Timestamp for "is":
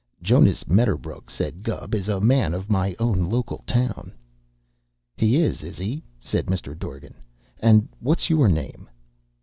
1.93-2.09, 5.37-5.61, 5.61-5.77